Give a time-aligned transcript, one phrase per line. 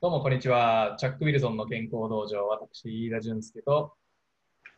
[0.00, 0.94] どうもこんにちは。
[0.96, 3.94] チャック・ウィルソンの健康道場、私、飯田淳介と、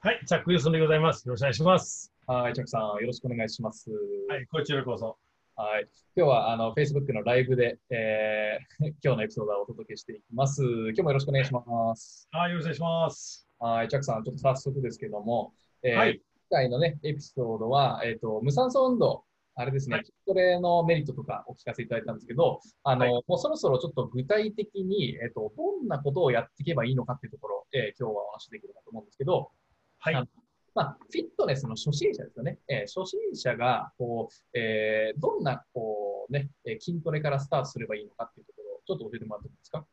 [0.01, 1.29] はい、チャック・ウィルソンでございます。
[1.29, 2.11] よろしくお願いします。
[2.27, 3.91] はい、チャックさん、よろしくお願いします。
[4.31, 5.19] はい、こちらこそ。
[5.57, 5.87] はい。
[6.17, 10.63] 今日は、あの、Facebook のライブで、えー 今日のエピソードをお届けしていきます。
[10.63, 12.27] 今日もよろしくお願いします。
[12.33, 13.47] はい、よろしくお願いします。
[13.59, 15.53] はい、チャックさん、ちょっと早速ですけども、
[15.83, 19.25] えーはい今回のね、エピソードは、えっ、と、無酸素運動、
[19.61, 29.51] あれですね、はい筋トレのメリットとかお聞かせいただいたんですけど、あの、はいもうそろそろちょっと具体的に、えっ、と、どんなことをやっていけばいいのかっていうところ、えー今日はお話しできればと思うんですけど、
[29.99, 30.27] はいあ。
[30.75, 32.59] まあ、フィットネスの初心者ですよね。
[32.69, 39.85] えー初心者が、こう、えーどんな、こうね、えー筋トレからスタートすればいいのかっていうところを、ちょっと教えてもらってもいいですか？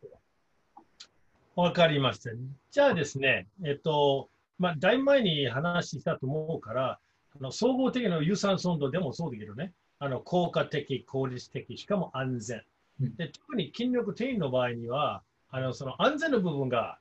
[1.56, 2.30] わかりました。
[2.72, 7.00] じゃあですね、えっと、まあ、だいぶ前に話したと思うから、
[7.40, 12.62] あの総合的な有酸素運動でもそうだけどね、あの効果的、効率的、しかも安全。
[13.02, 17.00] うんで特に筋力定員の場合には、あのその安全の部分が、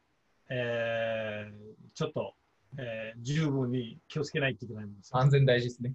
[0.49, 2.35] えーちょっと、
[2.79, 5.19] えー十分に気をつけないといけないんですよ。
[5.19, 5.95] 安全大事ですね。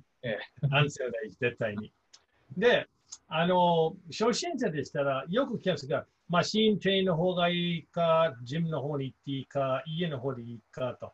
[0.72, 1.92] 安全は大事、絶対に。
[2.58, 2.88] で、
[3.28, 11.14] あの、初心者でしたら、よく聞きますが、マシントレインの方がいいか、ジムの方に行っていいか、家の方でいいかと。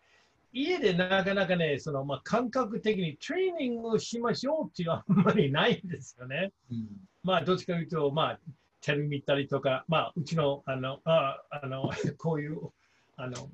[0.54, 6.52] 家でなかなかね、その、まあ、感覚的にトレーニングをしましょうっていうのはあんまりないんですよね。
[6.72, 6.88] うん
[7.24, 8.40] まあ、どっちかというと、まあ、
[8.82, 12.58] テレビ見たりとか、まあ、うちの、あの、ああの、 こういう、
[13.18, 13.50] あの、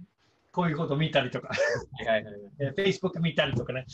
[0.52, 2.36] こういうこと見たりとか、はいはいはい。
[2.62, 3.86] え Facebook 見たりとかね、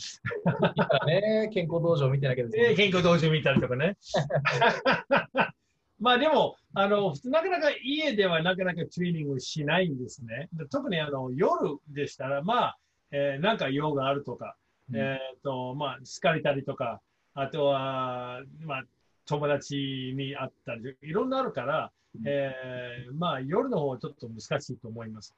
[1.06, 2.68] ね、健康道場見てなきゃですね。
[2.68, 3.96] で健康道場見たりとかね。
[5.98, 10.48] まあでも、あの、普通なかなか家ではなかなかトレーニングしないんですね。
[10.52, 12.78] で特にあの夜でしたら、まあ、
[13.12, 14.56] えーなんか用があるとか、
[14.90, 17.00] うんえっ、と、まあ、疲れたりとか、
[17.34, 18.82] あとは、まあ、
[19.26, 25.34] 友達に会ったり、いろんなあるから、うんえーまあ、夜の方はちょっと難しいと思います。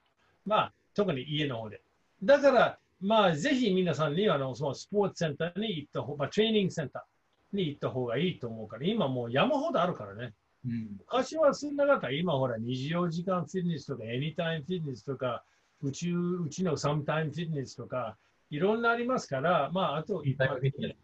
[0.46, 1.82] まあ、特に家の方で。
[2.22, 10.32] だから、まあ、ぜひ皆さんにあのそのスポーツセンターに行った方、まあ、トレーニングセンターに行った方がいいと思うから、今もう山ほどあるからね。
[10.64, 12.10] うん昔はそんなかった。
[12.10, 15.44] 今ほら、24時間フィットネスとか、エニタイムフィットネスとか、
[15.82, 18.16] うちうちのサムタイムフィットネスとか、
[18.50, 20.96] いろんなありますから、まあ、あと一般的に、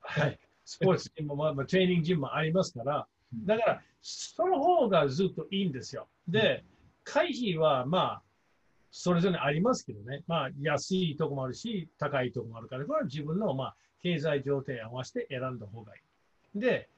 [0.00, 6.06] はい、スポーツジムも、まあまあ、トレーニングジムもありますから、うんだから、その方がずっといいんですよ。
[6.28, 6.64] で、
[7.02, 8.22] 会費は、まあ、
[8.90, 16.00] それぞれありますけどね、まあ、安いとこもあるし、高いとこもあるから、これは自分の、まあ、経済状態に合わせて選んだ方がい
[16.54, 16.60] い。
[16.60, 16.88] で、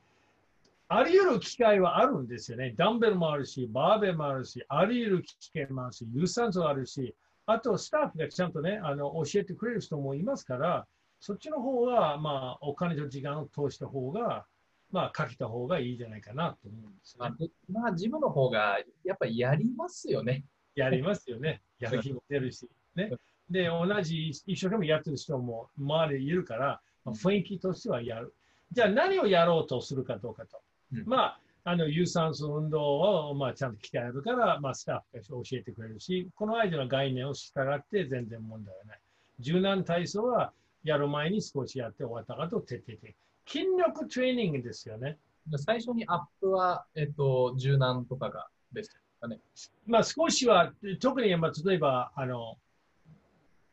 [0.89, 2.75] あり得る機会はあるんですよね。
[2.77, 7.15] ダンベルもあるし、バーベルもあるし、あり得る機会もあるし、有酸素あるし、
[7.47, 10.87] あとスタッフがちゃんとね、あの教えてくれる人もいますから、
[11.21, 14.47] そっちの方は、まあ、お金と時間を通した方が、
[14.91, 20.45] まあ、かけた方がいいじゃないかなと思うんですまあよね。、まあ、ジムの方が、やっぱりやりますよね。
[20.75, 21.63] やりますよね。
[21.79, 22.69] やる気も出るし。
[22.95, 23.11] ね。
[23.51, 28.35] で、同じ、一生懸命やってる人も周りにいるから、まあ、雰囲気としてはやる。
[28.73, 30.61] じゃあ何をやろうとするかどうかと。
[30.93, 32.99] うんまあ、あの有酸素運動
[33.31, 39.01] を、まあ、ちゃんと鍛えるから、まあ、スタッフが教えてくれるし、この間の概念を従って全然問題はない。
[39.41, 40.53] 柔軟体操は
[40.85, 43.15] やる前に少しやって終わった後徹底的。
[43.47, 45.17] 筋力トレーニングですよね。
[45.57, 49.41] 最初にアップは、えっと、柔軟とかがベストですかね。
[49.87, 52.59] まあ、少しは、特に、まあ、例えば、あの、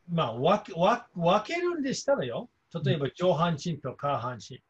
[0.10, 2.50] まあ分け分、分けるんでしたらよ。
[2.86, 4.62] 例えば、上半身と下半身。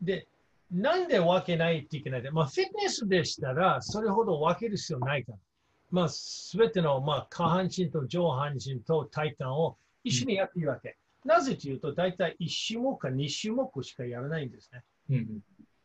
[0.00, 0.26] で、
[0.70, 2.30] なんで分けないといけないか。
[2.32, 5.38] まあ、フィットネスでしたら、それほど分ける必要ないから。
[5.90, 10.96] まあ、すべての、まあ、下半身と上半身と体幹を一緒にやっているわけ。
[11.24, 14.82] なぜというと、大体1種目か2種目しかやらないんですね。
[15.10, 15.42] うん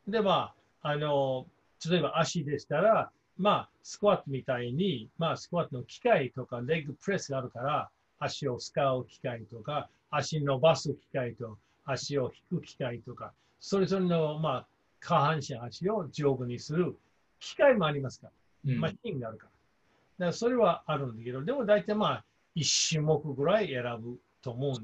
[0.07, 1.45] で、まあ、あの、
[1.89, 14.67] 例えば足でしたら、まあ、スクワットみたいに、まあ、スクワットの機械とか、レッグプレスがあるから、足を使う機械とか、足伸ばす機械と、足を引く機械とか、それぞれの、まあ、
[15.01, 16.95] 下半身、足を上手にする
[17.39, 19.49] 機械もありますから、うんマシンがあるから。
[19.49, 22.25] だからそれはあるんだけど、でも大体まあ、
[22.55, 24.83] 1種目ぐらい選ぶと思うんです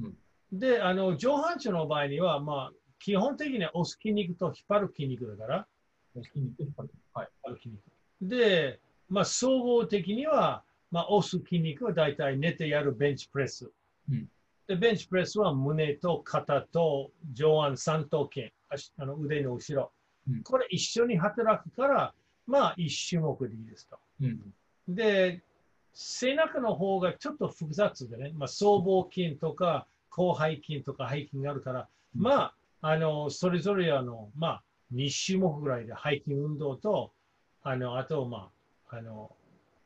[0.00, 0.14] よね。
[0.52, 5.66] で、あの、上半身の場合には、まあ、基本的には押す筋肉と引っ張る筋肉だから、
[6.14, 7.28] 筋肉引っ張るはい。
[7.30, 7.82] 引っ張る筋肉。
[8.22, 13.70] で、まあ、総合的には、まあ、押す筋肉は大体寝てやるベンチプレス。
[14.10, 14.28] うん
[14.72, 19.92] で、ベンチプレスは胸と肩と上腕三頭筋、足あの腕の後ろ。
[20.28, 20.42] うん。
[20.42, 22.14] これ一緒に働くから、
[22.46, 23.98] まあ、一種目でいいですと。
[24.22, 24.54] うん。
[24.88, 25.42] で、
[25.92, 32.22] 背中の方がちょっと複雑でね、まあ、僧帽筋とか広背筋とか背筋があるから、うん。
[32.22, 34.62] まあ、あの、それぞれあの、まあ、
[34.94, 37.12] 2種目ぐらいで背筋運動と、
[37.62, 38.48] あの、あと、ま
[38.88, 39.36] あ、あの、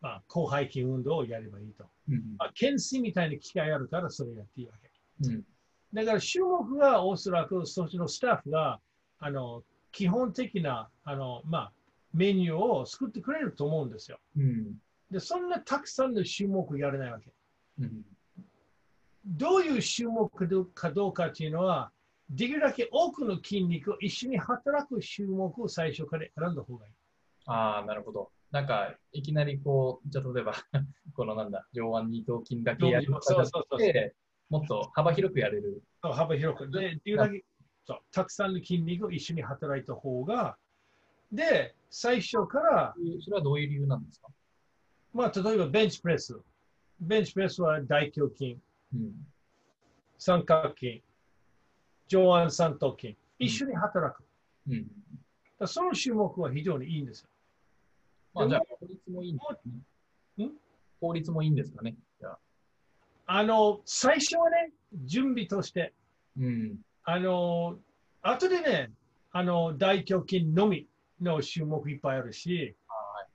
[0.00, 1.84] まあ、広背筋運動をやればいいと。
[2.08, 4.90] うんまあ、懸垂みたいな機会あるから、それやっていいわけ。
[5.28, 5.44] うん
[5.94, 8.80] だから種目がおそらくそっちのスタッフが
[9.18, 9.62] あの
[9.92, 11.72] 基本的なあの、まあ、
[12.12, 14.18] メニューを作ってくれると思うんですよ。
[14.36, 14.74] うん
[15.10, 17.32] で、そんなたくさんの種目やれないわけ。
[17.80, 18.04] うん
[19.24, 20.30] どういう種目
[20.72, 21.90] かどうかっていうのは、
[22.30, 26.92] できるだけ多くの筋肉を一緒に働く種目を最初から選んだ方がいい。
[27.46, 28.30] ああ、なるほど。
[28.56, 30.54] なんか、いきなりこう、じゃあ例えば、
[31.14, 34.16] このなんだ、上腕二頭筋だけやるとかじゃなくそうそうそうて、
[34.48, 35.82] もっと幅広くやれる。
[36.00, 36.70] 幅広く。
[36.70, 37.44] で、でだけ
[37.84, 40.56] そうたくさんの筋肉を一緒に働いた方が、
[41.30, 44.28] で、最初から、それはどういう理由なんですか？
[45.12, 46.40] まあ、例えばベンチプレス。
[46.98, 48.58] ベンチプレスは大胸筋、
[48.94, 49.26] うん。
[50.16, 51.02] 三角筋、
[52.08, 54.24] 上腕三頭筋、一緒に働く。
[54.66, 54.84] うん。
[54.84, 54.92] だか
[55.58, 57.28] らその種目は非常にいいんですよ。
[58.36, 59.68] まあ、でじゃあ、効率もいいんです
[60.38, 60.44] ね。
[60.44, 60.52] ん？
[61.00, 61.96] 効率もいいんですかね。
[62.20, 62.38] じゃあ。
[63.26, 64.72] あの、最初はね、
[65.04, 65.94] 準備として、
[66.38, 66.78] うん。
[67.04, 67.78] あの、
[68.20, 68.90] 後でね、
[69.32, 70.86] あの、大胸筋のみ
[71.20, 73.26] の種目いっぱいあるし、は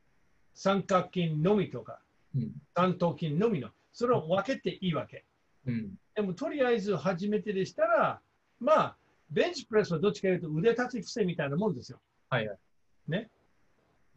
[0.53, 1.99] 三角筋のみとか、
[2.35, 2.39] い。
[2.39, 2.51] うん。
[2.75, 5.25] 三頭筋のみの、それを分けていいわけ。
[5.65, 5.95] うん。
[6.15, 8.21] でも、とりあえず初めてでしたら、
[8.59, 8.97] まあ、
[9.31, 11.99] ベンチプレスはどっちかというと腕立て伏せみたいなもんですよ。
[12.29, 12.57] はいはい。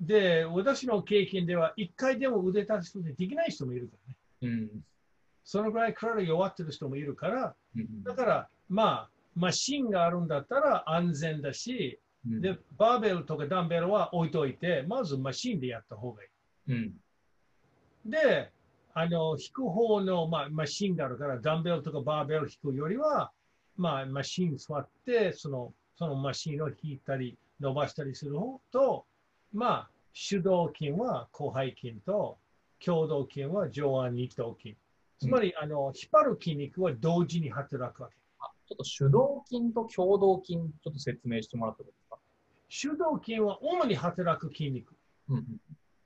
[0.01, 3.97] で、私の経験では、一回でも腕立て伏せできない人もいるか
[4.43, 4.55] らね。
[4.55, 4.85] うん。
[5.45, 16.29] そのぐらい体弱ってる人もいるから、うんだから、まあ、マシンがあるんだったら安全だし、うんで、バーベルとかダンベルは置いといて、まずマシンでやった方がい
[16.69, 16.77] うん。
[18.07, 18.11] い。
[18.11, 18.51] で、
[18.95, 23.33] あの、引く方の、まあ、マシンがあるから、ダンベルとかバーベル引くよりは、
[23.77, 29.05] まあ、マシン座って、その、そのマシンを引いたり、伸ばしたりする方と、
[29.55, 32.37] まあ、手動筋は広背筋と、
[32.87, 34.77] 胸動筋は上腕二頭筋。
[35.21, 38.17] つまり、あの、引っ張る筋肉は同時に働くわけ。
[38.41, 42.93] あちょっと手動筋と共同筋、ちょっと説明してもらってもいいですか？
[42.93, 44.95] 手動筋は主に働く筋肉。
[45.29, 45.47] うん。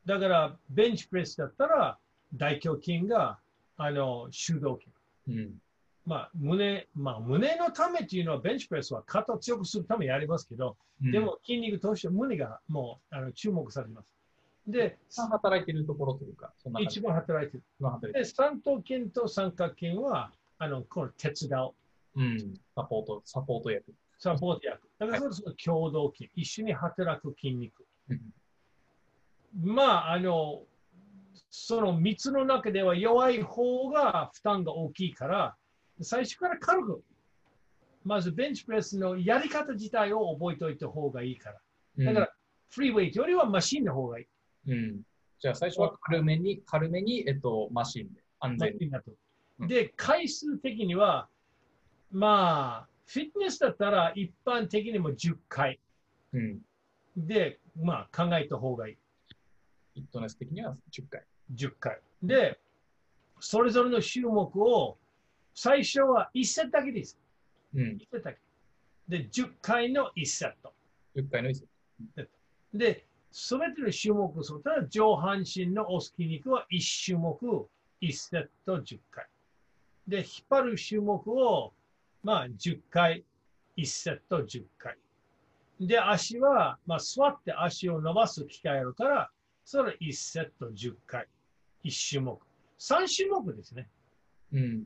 [0.04, 1.98] だから、ベンチプレスだったら、
[2.34, 3.38] 大胸筋が、
[3.78, 4.78] あの、手動
[5.26, 5.38] 筋。
[5.38, 5.62] うん。
[6.08, 14.08] まあ、胸、まあ、胸のためっていうのは、ベンチプレスは肩を強くするためにやりますけど、うんで、も筋肉として胸がもうあの注目されてます。
[14.66, 14.98] で、
[15.30, 18.12] 働いてるところというか、一番働いてる。
[18.12, 22.24] で、三頭筋と三角筋は、あの、この手伝う、る。
[22.24, 22.60] うん。
[22.74, 23.94] サポート、サポート役。
[24.18, 24.80] サポート役。
[24.98, 27.84] だから、その共同筋、一緒に働く筋肉。
[28.10, 28.20] うん
[29.62, 30.62] まあ、あの、
[31.50, 35.56] その3つの中では弱い方が負担が大きいから、
[36.00, 37.02] 最初から軽く、
[38.04, 42.04] まずベンチプレスのやり方自体を覚えておいた方がいいから。
[42.06, 42.32] だから、
[42.70, 44.26] フリーウェイトよりはマシンの方がいい。
[44.66, 45.00] うん、うん。
[45.40, 48.90] じゃあ最初は軽めに、軽めに、えっと、マシンで、安全に。
[48.90, 48.96] と
[49.60, 51.28] うんで、回数的には、
[52.12, 55.80] まあ、フィットネスだったら一般的にも10回
[56.32, 56.60] うん。
[57.16, 58.94] で、まあ、考えた方がいい。
[59.94, 61.24] フィットネス的には10回。
[61.54, 61.98] 10回。
[62.22, 62.60] で、
[63.40, 64.98] それぞれの種目を
[65.60, 67.18] 最初は1セットだけです。
[67.74, 67.96] うん。
[67.96, 68.38] 1セットだけ。
[69.08, 70.72] で、10回の1セット。
[71.16, 71.68] 10回の椅子。
[72.72, 77.36] で、すべての種目をすると、上半身の押す筋肉は1種目
[78.00, 79.26] 1セット10回。
[80.06, 81.74] で、引っ張る種目を、
[82.22, 83.24] まあ、10回、
[83.76, 84.96] 1セット10回。
[85.80, 89.30] で、足は、まあ、座って足を伸ばす機会あるから、
[89.64, 91.26] それ1セット10回。
[91.82, 92.40] 1種目。
[92.78, 93.88] 3種目ですね。
[94.52, 94.84] うん。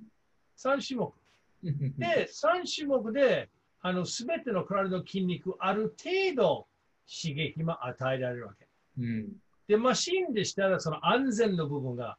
[0.57, 1.15] 3種目。
[1.63, 6.69] で、で、3種目で、あの、すべての体の筋肉、ある程度
[7.07, 8.69] 刺激も与えられるわけ。
[8.99, 9.33] うん。
[9.67, 12.17] で、マシンでしたら、その安全の部分が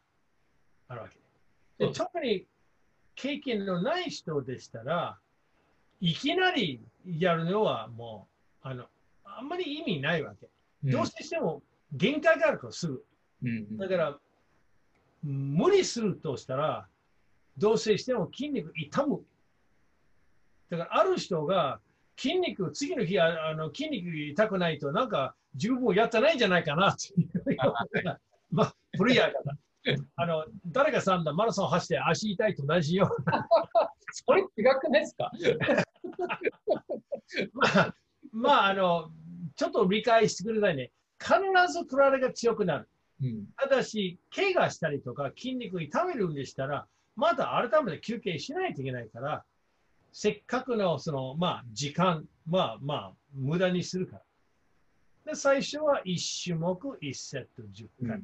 [0.87, 1.85] あるわけ。
[1.85, 2.45] で、特に
[3.15, 5.19] 経験のない人でしたら、
[5.99, 8.27] いきなりやるのはも
[8.63, 8.85] う、あの、
[9.23, 10.49] あんまり意味ないわけ。
[10.83, 11.63] どうせしても
[11.93, 13.05] 限界があるからすぐ。
[13.43, 13.77] うん。
[13.77, 14.19] だから、
[15.21, 16.87] 無理するとしたら、
[17.57, 19.23] どうせしても筋肉痛む。
[20.69, 21.79] だから、ある人が
[22.17, 28.19] 筋肉、次の日ああの筋肉痛くないと、なんか十分やってないんじゃないかなっていうような。
[28.51, 29.57] まあ、プレイヤーだから。
[30.15, 33.09] あの、誰かさんだ、マラソン走って足痛いと同じよ。
[34.11, 35.31] それ違くないですか？
[37.53, 37.95] まあ、
[38.31, 39.11] まあ、あの、
[39.55, 40.91] ちょっと理解してくださいね。
[41.19, 41.33] 必
[41.71, 42.89] ず体が強くなる。
[43.21, 43.47] うん。
[43.57, 49.43] ただし、怪我したりとか筋肉痛めるんでしたら、また改めて休憩しないといけないから、
[50.11, 54.17] せっかくのその、まあ、時間は、まあ、無駄にするか
[55.25, 55.33] ら。
[55.33, 58.17] で、最初は1種目1セット10回。
[58.17, 58.23] うん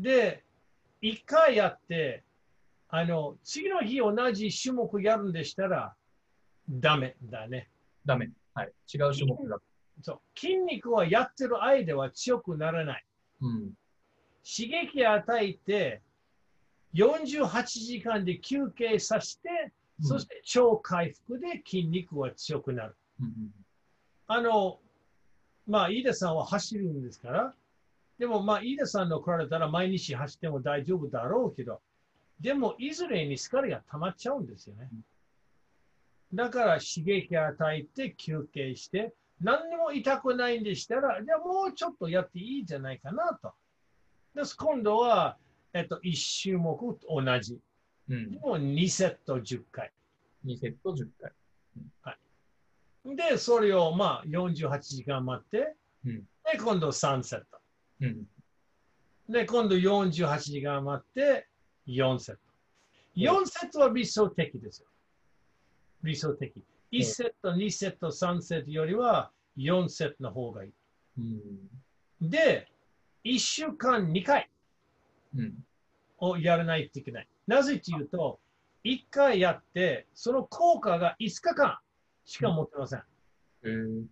[0.00, 0.44] で、
[1.02, 2.24] 1回やって、
[2.88, 5.94] あの、次の日同じ種目やるんでしたら、
[6.68, 7.68] ダメだね。
[8.06, 8.30] ダメ。
[8.54, 8.72] はい。
[8.92, 9.58] 違う種目だ。
[10.02, 10.20] そう。
[10.38, 13.04] 筋肉はやってる間は強くならない。
[13.42, 13.72] うん。
[14.42, 16.02] 刺激与えて、
[16.94, 22.96] 48時間で休憩させて、そして超回復で筋肉は強くなる。
[23.20, 23.30] うん
[24.32, 24.78] あの、
[25.66, 27.54] まあ、飯田さんは走るんですから、
[28.16, 31.80] でも、まあ、飯田さんの来られたら毎日走っても大丈夫だろうけど、
[32.40, 34.88] でも、いずれに疲れが溜まっちゃうんですよね。
[36.32, 43.52] だから、刺激与えて休憩して、何にも痛くないんでしたら、じゃあもうちょっとやっていいんじゃないかなと。
[44.36, 45.38] です今度は、
[45.72, 47.60] えっと、1種目同じ。
[48.08, 48.38] うんで。
[48.38, 49.92] も2セット10回。
[50.44, 51.32] 2セット10回。
[53.16, 55.74] で、それをまあ48時間待って、
[56.04, 57.58] うんで、今度3セット。
[58.00, 58.26] うん。
[59.28, 61.48] で、今度48時間待って、
[61.86, 62.40] 4セット。
[63.16, 64.88] 4セットは理想的ですよ。
[66.02, 66.64] 理想的。
[66.92, 70.72] 1セット、2セット、3セットよりは4セットの方がいい。
[71.18, 72.28] うん。
[72.30, 72.66] で、
[73.24, 74.50] 1週間2回
[75.36, 75.54] うん。
[76.18, 77.28] をやらないといけない。
[77.46, 78.40] なぜというと、
[78.84, 81.78] 1回やって、その効果が5日間
[82.24, 83.02] しか持ってません。
[83.64, 84.04] えー。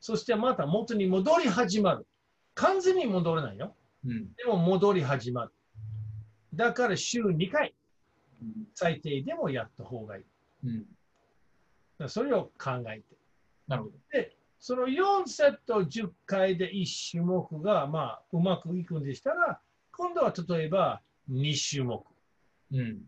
[0.00, 2.06] そしてまた元に戻り始まる。
[2.54, 3.74] 完全に戻らないよ。
[4.04, 4.34] うん。
[4.34, 5.52] でも戻り始まる。
[6.54, 7.74] だから週2回、
[8.42, 10.24] うん最低でもやった方がいい。
[10.64, 12.08] うん。
[12.08, 13.16] それを考えて。
[13.66, 13.94] なるほど。
[14.12, 19.60] で、その4セット10回で1種目が、まあ、うまくいくんでしたら、
[19.98, 22.04] 今度は例えば2種目。
[22.72, 23.00] うん。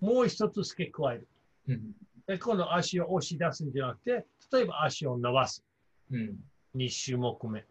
[0.00, 1.28] もう一つ付け加える。
[1.68, 1.92] うん。
[2.26, 5.64] で、今度足を押し出すんじゃなくて、例えば足を伸ばす。
[6.12, 6.36] うん。
[6.76, 7.64] 2種目目。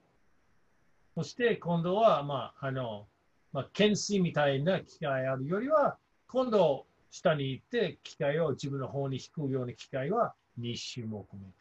[1.14, 3.08] そして今度は、まあ、あの、
[3.54, 5.98] まあ、懸垂みたいな機械あるよりは、
[6.28, 11.54] 今度下に行って機械を自分の方に引くような機械は2種目目と。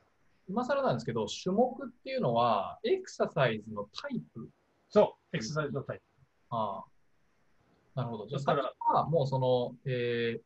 [0.48, 4.48] 今更なんですけど、種目っていうのは、エクササイズのタイプ。
[4.88, 6.15] そう、エクササイズのタイプ。
[6.56, 6.84] ああ。
[7.94, 8.26] なるほど。
[8.26, 10.40] じゃあ、だから先はもうその、えー、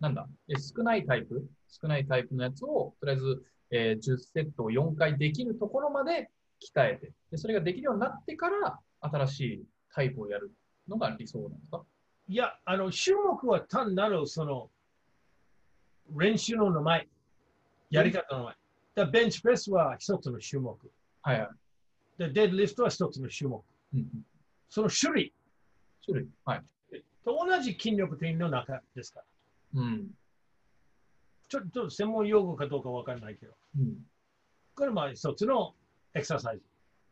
[0.00, 6.30] なんだ、え少ないタイプ、少ないタイプのやつを、とりあえず、えー、10セットを4回できるところまで
[6.60, 10.52] 鍛えて、でそれができるようになってから、新しいタイプをやる
[10.88, 11.84] のが理想なんですか？
[12.26, 14.70] いや、あの、種目は単なる、その、
[16.16, 17.08] 練習の名前、
[17.90, 18.54] やり方の名前。
[18.94, 20.78] だベンチプレスは一つの種目。
[21.22, 21.48] はいはい。
[22.18, 23.64] で、デッドリフトは一つの種目。
[23.94, 24.08] うんうん、
[24.68, 25.34] その種類
[26.04, 26.28] 種類。
[26.44, 26.62] はい。
[27.24, 29.20] と同じ筋力点の中ですか？
[29.74, 29.82] ら。
[29.82, 30.10] うん。
[31.48, 33.52] ちょっと専門用語かどうかわからないけど。
[33.78, 33.96] うん。
[34.74, 35.74] これまあ一つの
[36.14, 36.62] エクササイズ。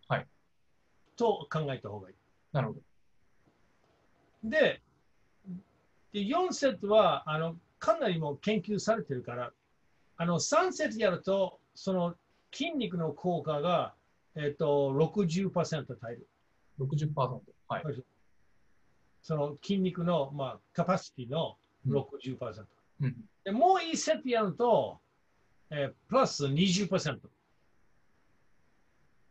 [0.08, 0.26] はい。
[1.16, 2.16] と考えた方がいい。
[2.52, 2.80] なるほど。
[4.44, 4.82] で、
[6.12, 9.52] で4セットはあのかなりもう研究されてるから、
[10.16, 12.14] あの3セットやると、その
[12.52, 13.94] 筋肉の効果が、
[14.34, 16.28] えっと60%耐える。
[16.80, 17.40] 60%。
[17.68, 17.84] はい。
[19.22, 22.64] その筋肉の、まあ、カパシティのうん60%。
[23.00, 23.16] うん。
[23.44, 24.98] でもう1セットやると、
[25.70, 27.18] えープラス20%。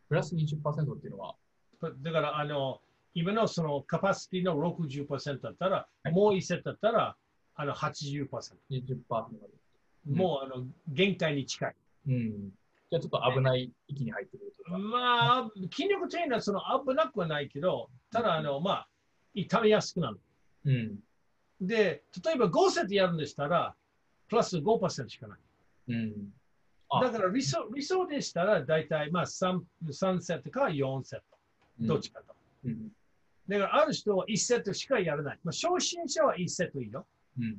[0.09, 1.35] プラス20%っていうのは、
[1.81, 2.81] だから、あの、
[3.13, 7.15] 今のそのカパシティの60%だったら、はいもう1セットだったら、
[7.55, 8.27] あの80%。
[8.69, 9.37] 20%まで。
[10.07, 11.75] うんもうあの限界に近い。
[12.07, 12.49] うん。
[12.89, 14.51] じゃあちょっと危ない域に入ってくる。
[14.79, 18.87] まあ、筋力というのはその危なくはないけど、ただ、あの、まあ、
[19.33, 20.19] 痛めやすくなる。
[20.65, 20.99] うん。
[21.59, 23.75] で、例えば5セットやるんでしたら、
[24.27, 25.39] プラス5%しかない。
[25.89, 26.13] うん。
[26.89, 31.37] あだから理想理想でしたら、大体まあ 3, 3セットか4セット。
[31.79, 32.35] どっちかと。
[32.65, 32.89] うん。
[33.47, 35.39] だからある人は1セットしかやらない。
[35.43, 37.05] まあ、初心者は1セットいいよ。
[37.39, 37.57] うん。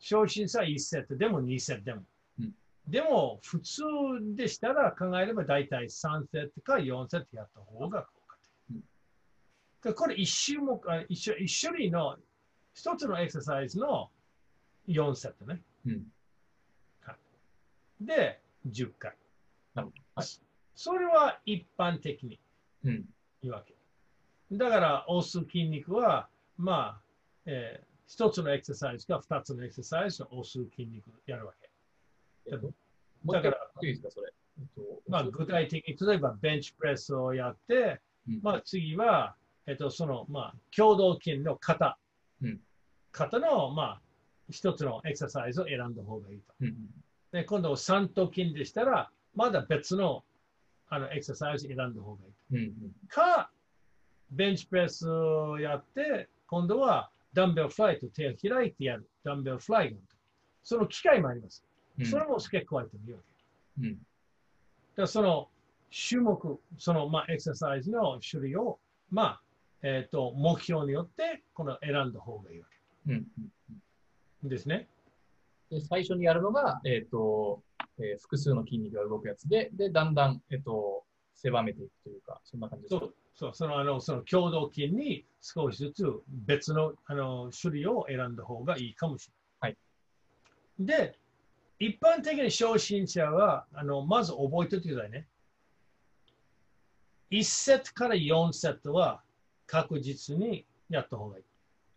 [0.00, 2.02] 初心者は1セットでも2セットでも。
[2.40, 2.52] うん
[2.88, 3.82] でも、普通
[4.34, 8.06] でしたら考えれば大体3セットか4セットやった方が
[9.82, 9.94] 的。
[9.94, 12.16] これ一種目、あ一種一種類の
[12.74, 14.10] 一つのエクササイズの
[14.88, 15.62] 4セットね。
[15.86, 16.06] うん。
[18.00, 19.16] で、10回。
[19.74, 20.02] なるほど。
[20.14, 20.26] はい。
[20.74, 22.38] それは一般的に
[22.84, 23.08] うん。
[23.42, 23.74] いいわけ。
[24.52, 27.02] だから、押す筋肉は、まあ、
[27.46, 31.70] えー一つのエクササイズか二つのエクササイズを押す筋肉やるわけ。
[32.50, 33.58] だから
[35.08, 39.36] まあ、具体的に、例えばベンチプレスをやって、うんまあ、次は、
[39.68, 41.98] えっと、その、まあ、共同筋の肩。
[42.42, 42.60] うん
[43.10, 44.00] 肩の、まあ、
[44.50, 46.54] 一つのエクササイズを選んだ方がいいと。
[46.60, 46.76] うん。
[47.32, 50.24] で、今度、三頭筋でしたら、まだ別の
[50.90, 52.32] あのエクササイズ選んだ方がいい。
[52.52, 52.92] うんうん。
[53.08, 53.50] か、
[54.30, 59.08] ベンチプレスをやって、今度はダンベルフライと手を開いてやる。
[59.24, 59.96] ダンベルフライ
[60.62, 61.64] その機械もあります。
[61.98, 63.18] うんそれも付け加えてもいいわ
[63.78, 63.82] け。
[63.82, 63.98] うん。
[64.96, 65.48] だその
[66.08, 68.78] 種目、そのまあエクササイズの種類を、
[69.10, 69.42] まあ、
[69.82, 72.66] えっ、と、目標によってこの選んだ方がいいわ
[73.06, 73.24] うんうん。
[74.42, 74.88] けですね。
[75.70, 77.62] で、最初にやるのが、えっ、と、
[77.98, 81.04] えー複数の筋肉が動くやつで、で、だんだん、えっ、と、
[81.34, 83.00] 狭めていくというか、そんな感じですか？
[83.00, 89.72] そう、そう、そのあの、その共同筋に少しずつ別のあの種類を選んだ方がいいかもしれない。
[89.72, 89.76] はい。
[90.86, 91.18] で、
[91.78, 95.28] 一般的に初心者は、あの、まず覚えておいてくださいね。
[97.30, 99.22] 1セットから4セットは
[99.68, 101.44] 確実にやった方がいい。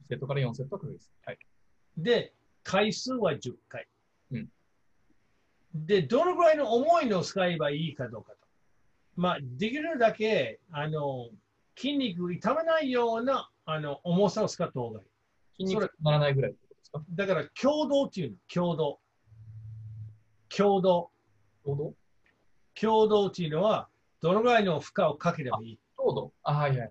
[0.08, 1.12] セットから4セットは確です。
[1.26, 1.40] はい。
[1.98, 3.88] で、回数は10回。
[4.32, 4.50] うん
[5.74, 8.38] で、どのぐらいの重いのを使えばいいかどうかと。
[9.16, 11.30] まあ、できるだけ、あの、
[11.78, 15.04] 筋肉痛めないような、あの、重さを使った方がい
[15.58, 15.66] い。
[15.66, 17.04] 筋肉にならないぐらいってことですか？
[17.12, 18.38] だから、共同っていうの。
[18.54, 19.00] 共同。
[20.50, 21.10] 共同。
[21.64, 21.96] 強度
[22.74, 23.88] 共同っていうのは、
[24.20, 25.80] どのぐらいの負荷をかければいい。
[25.96, 26.90] 強度あ、はいはい。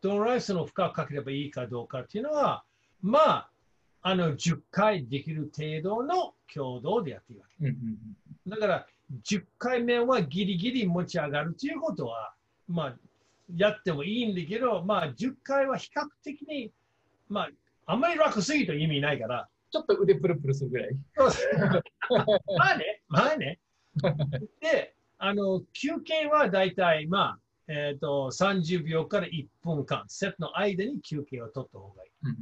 [0.00, 2.64] どのぐらいその負荷をかければいいかどうかっていうのは、
[3.02, 3.50] まあ、
[4.02, 7.56] あの、10回できる程度の共同でやっていいわけ。
[7.60, 7.74] うんうん
[8.46, 8.50] うん。
[8.50, 8.86] だから、
[9.26, 12.32] 10回目はギリギリ持ち上がるということは、
[12.68, 12.96] まあ、
[13.56, 16.70] やってもいいんだけど、まあ、10回は比較的に、
[17.28, 17.50] まあ、
[17.86, 20.90] あんまり楽すぎると意味ないから、ちょっと腕プルプルするぐらい。
[22.56, 23.58] まあね、まあね。
[24.60, 27.38] で、あの、休憩はだいたい、まあ、
[27.68, 32.10] えっ、と、30秒から1分間、セットの間に休憩を取った方がいい。
[32.24, 32.36] うん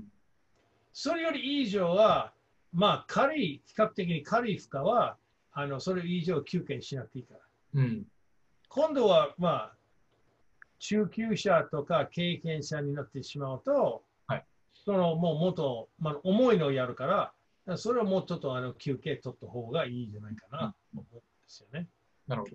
[0.99, 2.33] それより以上は、
[2.73, 5.19] まあ、軽い、比較的に軽い負荷は、
[5.53, 7.41] あの、それ以上休憩しなくていいから。
[7.75, 8.07] うん。
[8.71, 9.77] 今度は、まあ、
[10.79, 17.33] 中級者とか経験者になってしまうと、はいそのもうもっと、まあ、重いのをやるか
[17.67, 21.89] ら、それをもうちょっとあの休憩取った方がいいんじゃないかなと思うんですよね。
[22.29, 22.49] なるほ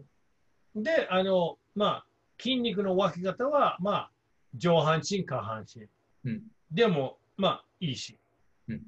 [0.76, 0.82] ど。
[0.82, 2.06] で、あの、まあ、
[2.42, 4.12] 筋肉の分け方は、まあ、
[4.56, 5.88] 上半身、下半身。
[6.26, 8.18] うんでも、まあ、いいし。
[8.70, 8.82] うん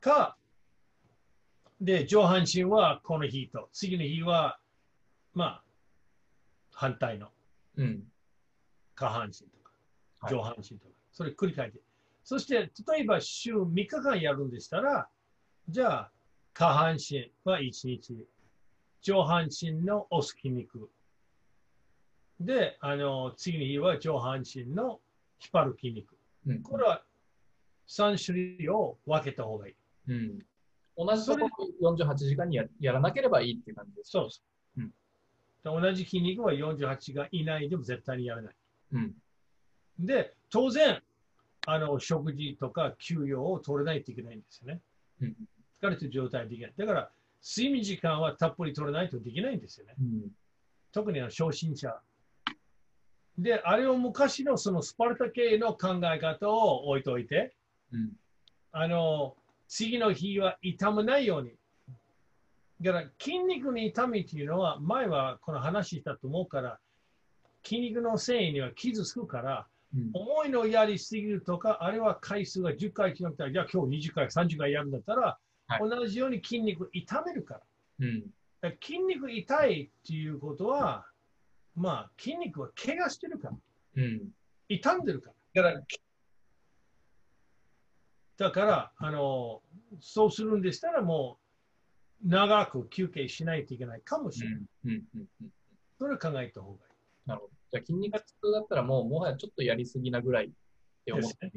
[0.00, 0.36] か、
[1.80, 4.58] で、上半身はこの日と、次の日は、
[5.34, 5.64] まあ、
[6.72, 7.28] 反対の
[7.76, 8.04] うん。
[8.94, 9.70] 下半身とか、
[10.20, 11.80] はい上半身とか、それ繰り返して。
[12.24, 15.08] そして、例えば週3日間やるんでしたら、
[15.68, 16.12] じゃあ、
[16.52, 18.26] 下半身は1日、
[19.00, 20.90] 上半身の押す筋肉。
[22.40, 25.00] で、あの、次は上半身の
[25.42, 26.16] 引っ張る筋肉。
[26.46, 26.62] うん。
[26.62, 27.02] これは
[27.88, 29.74] 3種類を分けた方がいい。
[30.08, 30.38] うん。
[30.96, 31.48] 同じとこ
[31.80, 34.10] ろ48時間にややらなければいいっていう感じです。
[34.10, 34.40] そうそ
[34.76, 34.80] う。
[34.80, 34.90] うん
[35.62, 38.54] 同じ筋肉は48が以内でも絶対にやらない。
[38.92, 39.12] うん。
[39.98, 41.02] で、当然、
[41.66, 44.80] あの、食事とか休養を取れないといけないんですよね。
[45.20, 45.36] うん。
[45.82, 46.72] 疲れてる状態できない。
[46.76, 47.10] だから、
[47.46, 49.94] 睡眠時間はたっぷり取れないとできないんですよね。
[50.00, 50.30] うん。
[50.92, 51.94] 特にあの初心者。
[53.40, 57.54] で、あれを昔のそのスパルタ系の考え方を置いといて、
[57.90, 58.12] うん。
[58.72, 59.34] あの、
[59.66, 61.52] 次の日は痛むないように。
[62.82, 66.78] だから筋肉に痛みっていうのは、前はこの話したと思うから、
[67.64, 70.10] 筋肉の繊維には傷つくから、うん。
[70.12, 75.38] 重いのをやりすぎるとか、あれは回数が10回じゃなくて、じゃあ今日20回、30回やるんだったら、は
[75.78, 77.60] い同じように筋肉痛めるから。
[78.00, 78.20] うん。
[78.60, 81.06] だから筋肉痛いっていうことは、
[81.80, 83.56] まあ筋肉は怪我してるから、
[83.96, 84.28] うん。
[84.68, 85.62] 傷んでるから。
[85.62, 85.86] だから、
[88.36, 89.62] だからあの
[89.98, 91.38] そうするんでしたらも
[92.22, 94.60] う長く休憩しないといけないかもしれない。
[94.84, 94.90] うん。
[94.90, 95.04] うん。
[95.40, 95.50] うん。
[95.98, 96.90] それを考えた方がい
[97.24, 97.52] なるほど。
[97.70, 100.50] じゃあ筋肉痛だったらもうもはやちょっとやりすぎなぐらいっ
[101.06, 101.50] て思って。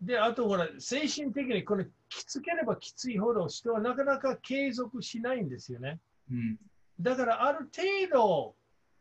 [0.00, 5.98] で、あとほら、精神的にこれきつければきついほど人はなかなか継続しないんですよね。
[6.30, 6.58] うん。
[7.00, 8.54] だからある程度、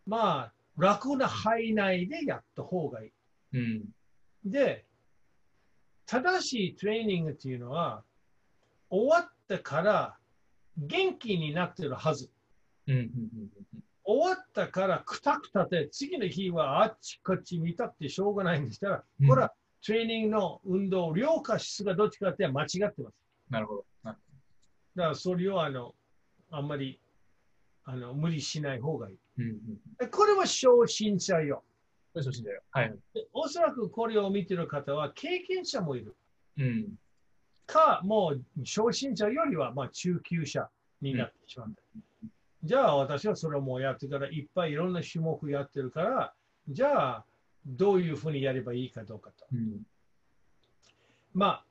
[0.05, 3.11] まあ楽な範囲内でやった方がいい。
[3.53, 3.83] うん。
[4.45, 4.85] で、
[6.05, 8.03] 正しいトレーニングっていうのは、
[8.89, 10.17] 終わったから
[10.77, 12.29] 元気になってるはず。
[14.05, 19.53] 終わったからくたくたで、次の日はあっちこっち見たってしょうがないんでしたら、うんこれは
[19.85, 23.15] トレーニングの運動量か質がどっちかって間違ってます。
[23.49, 23.85] なるほど。
[24.03, 24.11] な
[24.95, 25.93] だからそれをあの
[26.51, 26.99] あんまり
[27.85, 29.17] あの無理しない方がいい。
[29.39, 29.45] うん。
[29.45, 29.59] うん。
[29.99, 31.63] でこれは初心者よ。
[32.15, 32.61] 初心者よ。
[32.71, 32.93] はい。
[33.13, 36.15] でおそらくこれを見てる方は経験者もいる。
[36.57, 36.87] うん。
[37.65, 40.69] か、もう初心者よりはまあ中級者
[41.01, 41.81] になってしまった。
[42.63, 46.33] じゃあ私はそれをもうやってからいっぱいいろんな種目やってるから、
[46.69, 47.25] じゃあ
[47.65, 49.45] どういうふうにやればいいかどうかと。
[49.51, 49.81] うん。
[51.33, 51.65] まあ、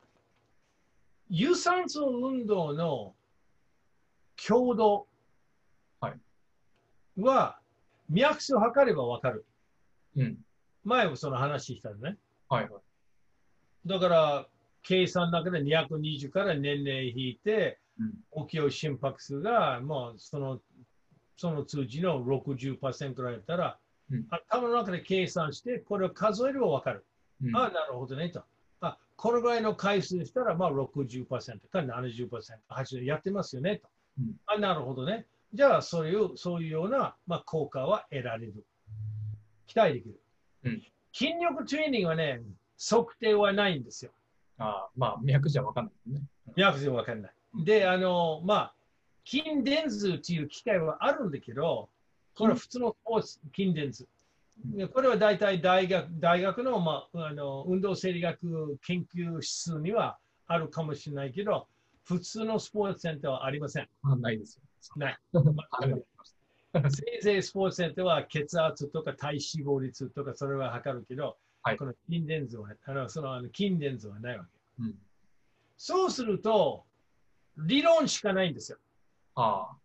[1.31, 3.15] 有酸素運動の
[4.37, 5.07] 強度はい
[7.19, 7.59] は
[8.09, 9.47] 脈数を測ればわかる。
[10.17, 10.39] うん。
[10.85, 12.17] 前もその話したのね。
[12.49, 13.89] はいはい。
[13.89, 14.47] だから、
[14.83, 17.79] 計算の中で220から年齢引いて、
[18.35, 18.47] うん。
[18.47, 20.61] 起きよう心拍数が、まあ、その、
[21.37, 23.79] その数字の60%くらいだったら、
[24.11, 27.05] うん頭の中で計算して、これを数えればわかる。
[27.43, 27.57] うん。
[27.57, 28.43] あなるほどねと。
[28.81, 32.29] あこのぐらいの回数したら、まあ60%か70%、
[32.69, 33.89] 80%やってますよねと。
[34.19, 35.27] うんあなるほどね。
[35.53, 38.65] じゃあ、そういう、そういうような、まあ、効果は得られる。
[39.67, 40.21] 期待できる。
[40.65, 40.83] うん
[41.15, 42.41] 筋力トレーニングはね、
[42.79, 44.13] 測定はないんですよ。
[44.57, 46.23] ああ、まあ、脈じゃわかんないね。
[46.57, 47.33] 脈でわかんない。
[47.65, 48.75] で、あの、まあ、
[49.25, 51.91] 筋電図っていう機械はあるんだけど、
[52.35, 54.09] これは普通のスポーツ筋電図。
[54.65, 61.67] でこれは大体大学大学の,、まあ、あの運動生理学研究室にはあるかもしれないけど、
[62.05, 63.89] 普通のスポーツセンターはありません。
[64.03, 64.63] あないですよ。
[64.97, 65.19] ない。
[66.89, 74.51] せいぜいスポーツセンターは血圧とか体脂肪率とかそれは測るけど、はいこの筋電図はあのそのあの筋電図はないわけ。
[74.83, 74.99] うん。
[75.77, 76.85] そうすると、
[77.57, 78.79] 理論しかないんですよ。
[79.35, 79.77] ああ、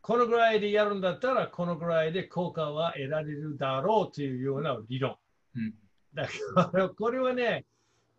[0.00, 5.16] このぐらいでやるんだったら、このぐらいで効果は得られるだろうというような理論。
[5.54, 5.74] うん。
[6.14, 7.64] だから、これはね、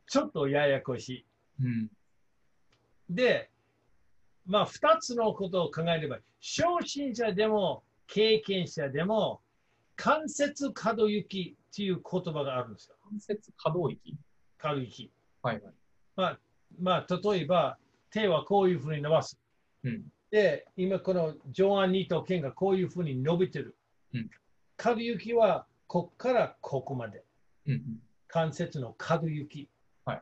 [0.07, 1.25] ちょっとややこしい。
[1.61, 1.91] うん。
[3.09, 3.51] で、
[4.45, 9.41] まあ、二つのことを考えれば、初心者でも経験者でも、
[9.95, 12.95] 関節可動域っていう言葉があるんですよ。
[13.09, 14.15] 関節可動域？
[14.57, 15.11] 可動域。
[15.41, 15.73] はいはい。
[16.15, 16.39] まあ、
[16.79, 17.77] まあ、例えば、
[18.09, 19.39] 手はこういうふうに伸ばす。
[19.83, 20.03] うん。
[20.31, 23.75] で、今この上腕二頭筋がこういうふうに伸びてる。
[24.13, 24.29] うん
[24.75, 27.23] 可動域はここからここまで。
[27.67, 27.99] うん。
[28.27, 29.69] 関節の可動域。
[30.05, 30.21] はい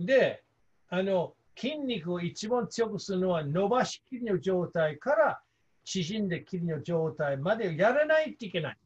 [0.00, 0.42] で、
[0.88, 5.40] あの、筋肉を一番強くするのは伸ばしきりの状態から
[5.84, 8.78] 縮んできりの状態までやらないといけない。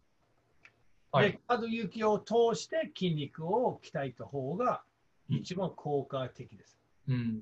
[1.12, 4.82] はいで、可動域を通して筋肉を鍛えた方が
[5.28, 6.78] 一番効果的です。
[7.08, 7.40] うん。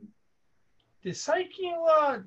[1.03, 2.23] で、最近は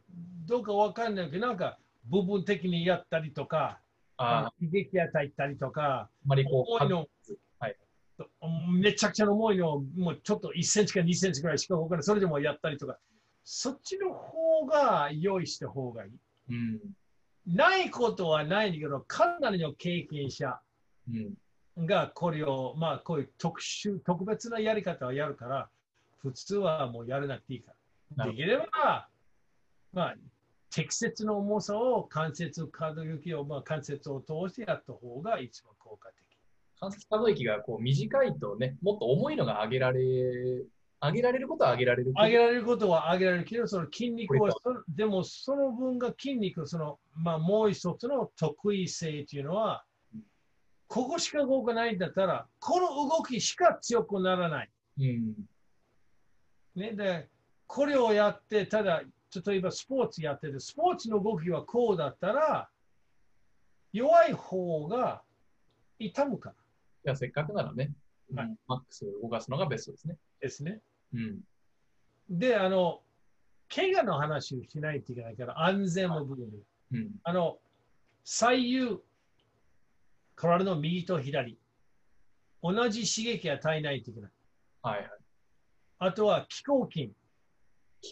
[0.45, 3.79] どうかわかんないけど、なんか部分的にやったりとか、
[4.17, 7.09] ああ、刺激与えたりとか、あまりこう、重いの、はい
[8.81, 12.97] めちゃくちゃ重いのをもうちょっと1センチか2センチぐらいしか動かない、それでもやったりとか、
[13.43, 16.11] そっちの方が用意した方がいい。
[16.49, 16.79] うん。
[17.47, 20.59] ないことはないんだけど、かなりの経験者
[21.09, 21.11] う
[21.81, 21.85] ん。
[21.85, 25.69] がこれを、まあ、こういう特殊、特別なやり方をやるから、
[26.17, 27.73] 普通はもうやらなくていいか
[28.15, 28.25] ら。
[28.25, 29.07] できれば、
[29.93, 30.15] まあ、
[30.69, 36.26] 適切な重さを関節可動域を、まあ、関節を通してやった方が一番効果的。
[36.79, 39.99] 関節可動域がこう短いとね、もっと重いのが上げられ、
[41.01, 44.51] 上げられることは上げられる上げられることは上げられるけど、その筋肉は
[44.87, 50.21] でもその分が筋肉、その、まあ、もう一つの得意性というのはうん、
[50.87, 54.69] ここしか動かないんだったら、この動きしか強くならない。
[54.99, 55.35] うん。
[56.75, 57.27] ね、で、
[57.65, 59.01] これをやって、ただ、
[59.45, 62.69] 例えばスポーツやってて、スポーツの動きはこうだったら、
[63.93, 65.23] 弱い方が
[65.99, 66.55] 痛むから
[67.07, 67.93] じゃあせっかくならね、
[68.35, 70.17] はいうんマックス動かすのがベストですね。
[70.41, 70.81] ですね。
[71.13, 71.39] うん。
[72.29, 73.01] で、あの、
[73.73, 76.57] 怪我の話をしないといけないから、安全の部分で。
[76.91, 76.97] う？
[76.97, 77.11] ん。
[77.23, 77.59] あの、
[78.25, 78.97] 左右、
[80.35, 81.57] 体の右と左、
[82.61, 84.31] 同じ刺激が与えないといけない。
[84.81, 85.09] はいはい。
[85.99, 87.13] あとは気候筋、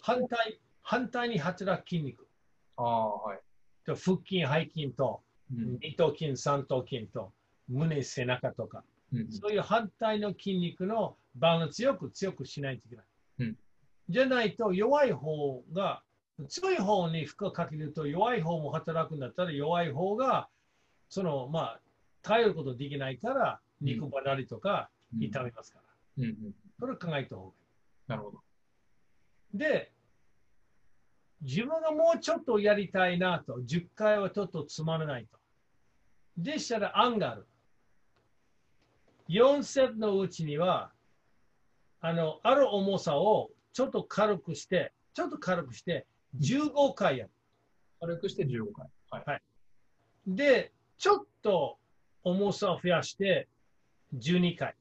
[0.00, 2.26] 反対、反対に働く筋肉。
[2.78, 3.40] ああ、はい。
[3.84, 5.78] と腹筋、背筋と、うん。
[5.82, 7.34] 二頭筋、三頭筋と、
[7.68, 9.32] 胸、背中とか、うん。
[9.32, 13.04] そういう反対の筋肉のバランスよく強くしないといけない。
[13.40, 13.56] うん
[14.08, 16.02] じゃないと弱い方が、
[16.48, 20.48] 強い方に負荷かけると弱い方も働くんだったら弱い方が、
[21.08, 21.80] その、まあ、
[22.22, 25.80] 耐えることできないから、肉離れとかうん痛めますか
[26.18, 26.24] ら。
[26.24, 26.54] うんうん。
[26.78, 27.52] それを考えた方がい
[28.08, 28.38] なるほど。
[29.54, 29.58] い。
[29.58, 29.92] で、
[31.42, 35.38] 自分がもうちょっとやりたいなと、10回はちょっとつまらないと。
[36.36, 37.46] でしたら案がある。
[39.28, 40.92] 4セットのうちには、
[42.00, 46.06] あの、ある重さをちょっと軽くして、ちょっと軽くして、
[46.40, 47.30] 15回やる。
[48.00, 48.66] 軽くして15
[49.10, 49.22] 回。
[49.24, 49.42] はい。
[50.26, 51.78] で、ちょっと
[52.22, 53.48] 重さを増やして、
[54.16, 54.74] 12回。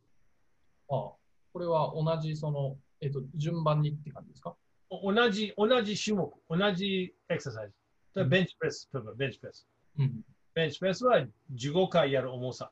[0.89, 1.13] ああ。
[1.53, 4.55] これは同じ、その、えっと、順番にって感じですか？
[4.89, 7.73] お同じ、同じ種目、同じエクササイズ。
[8.13, 9.67] でベンチプレス、例えばベンチプレス。
[9.97, 10.21] うん。
[10.53, 12.71] ベンチプレスは15回やる重さ。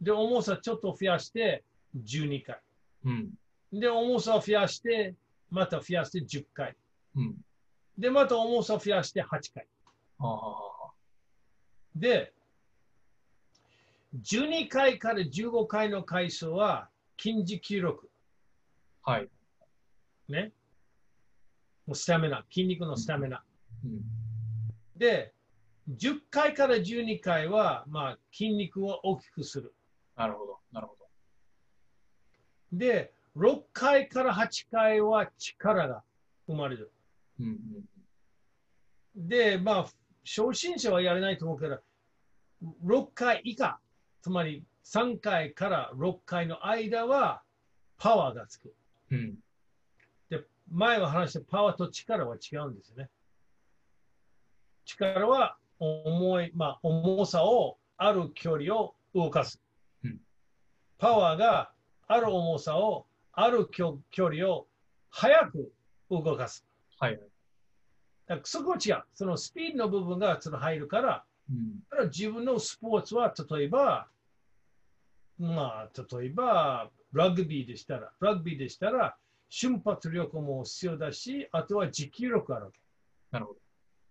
[0.00, 1.64] で、重さちょっと増やして
[1.96, 2.60] 12回。
[3.04, 3.30] うん。
[3.72, 5.14] で、重さを増やして、
[5.50, 6.76] また増やして10回。
[7.16, 7.36] うん。
[7.96, 9.66] で、また重さを増やして8回。
[10.20, 10.90] ああ。
[11.94, 12.32] で、
[14.22, 16.88] 12回から15回の回数は
[17.20, 18.10] 筋持久力。
[19.02, 19.28] はい。
[20.28, 20.52] ね。
[21.86, 23.42] もうスタミナ、筋肉のスタミナ。
[23.84, 24.02] うん。
[24.96, 25.32] で、
[25.90, 29.74] 10回から12回は、まあ、筋肉を大きくする。
[30.18, 30.58] なるほど。
[30.72, 31.06] なるほど。
[32.72, 36.02] で、6回から8回は力が
[36.48, 36.90] 生まれる。
[37.38, 37.46] うん。
[37.46, 39.28] うん。
[39.28, 39.86] で、まあ、
[40.24, 41.78] 初心者はやれないと思うけど、
[42.84, 43.78] 6回以下、
[44.20, 47.42] つまり3回から6回の間は
[47.96, 48.74] パワーがつく。
[49.12, 49.36] うん。
[50.28, 53.08] で、前は話したパワーと力は違うんですよね。
[54.84, 59.60] 力は重い、まあ、重さをある距離を動かす。
[61.00, 61.70] うんパワーが
[62.08, 64.66] ある重さをある距距離を
[65.10, 65.72] 速く
[66.10, 66.64] 動かす。
[66.98, 67.12] はい。
[68.26, 69.02] だからそこは違う。
[69.14, 71.80] そのスピードの部分がその入るから、うん。
[71.90, 74.08] だから自分のスポーツは例えば、
[75.38, 79.16] まあ、例えば、ラグビーでしたら、ラグビーでしたら、
[79.48, 82.80] 瞬発力も必要だし、あとは持久力あるわけ。
[83.30, 83.60] なるほど。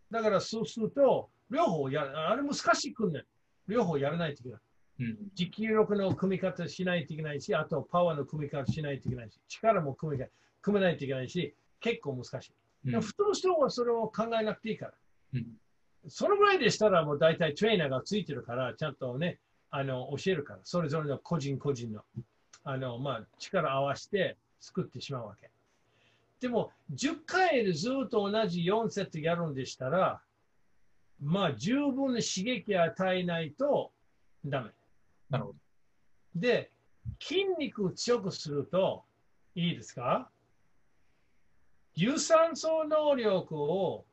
[0.09, 3.25] だからそうすると、両方やる、あれ難しい訓練。
[3.67, 4.61] 両方やらないといけない。
[4.99, 5.17] うん。
[5.35, 10.25] 持久力の組み方しないといけないし、あとパワーの組み方しないといけないし、力も組み
[10.61, 12.51] 組めないといけないし、結構難しい。
[12.51, 14.93] うん普通の人はそれを考えなくていいから。
[15.33, 15.45] うん。
[16.07, 22.01] そのぐらいでしたら、もう大体トレーナーがついてるから、ちゃんとね、あの教えるから、それぞれの個人個人の
[22.69, 25.49] あの、まあ、力を合わせて作ってしまうわけ。
[26.41, 30.21] でも、10回でずっと同じ4セットやるんでしたら、
[31.21, 33.91] まあ、十分な刺激を与えないと
[34.45, 34.71] ダメ。
[35.29, 35.57] なるほど。
[36.35, 36.71] で、
[37.19, 39.03] 筋肉を強くすると、
[39.55, 40.29] いいですか？
[41.95, 44.05] 有酸素能力を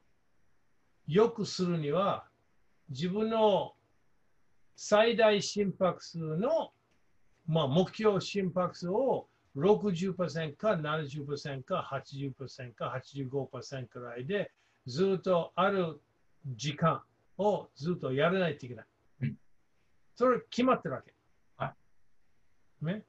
[1.06, 2.26] 良くするには、
[2.88, 3.74] 自分の
[4.74, 6.72] 最大心拍数の、
[7.46, 14.50] まあ、目標心拍数を60%か70%か80%か85%くらいで
[14.86, 16.00] ずっとある
[16.56, 17.02] 時間
[17.38, 18.86] をずっとやらないといけない。
[20.14, 21.12] うんそれ決まってるわけ。
[21.56, 21.74] は
[22.82, 23.04] ね、